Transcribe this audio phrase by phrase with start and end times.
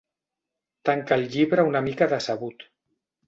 [0.89, 2.67] Tanca el llibre una mica decebut.